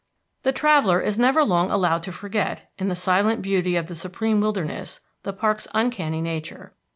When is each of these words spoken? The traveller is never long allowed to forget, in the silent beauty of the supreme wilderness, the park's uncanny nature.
The 0.41 0.51
traveller 0.51 0.99
is 0.99 1.19
never 1.19 1.43
long 1.43 1.69
allowed 1.69 2.01
to 2.01 2.11
forget, 2.11 2.71
in 2.79 2.87
the 2.87 2.95
silent 2.95 3.43
beauty 3.43 3.75
of 3.75 3.85
the 3.85 3.93
supreme 3.93 4.41
wilderness, 4.41 4.99
the 5.21 5.31
park's 5.31 5.67
uncanny 5.75 6.23
nature. 6.23 6.73